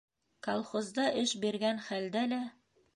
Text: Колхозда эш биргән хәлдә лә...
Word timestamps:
Колхозда 0.47 1.05
эш 1.25 1.37
биргән 1.47 1.85
хәлдә 1.91 2.29
лә... 2.35 2.45